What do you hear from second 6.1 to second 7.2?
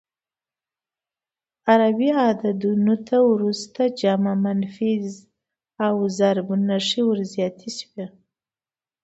ضرب نښې ور